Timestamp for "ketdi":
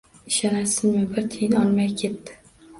2.05-2.43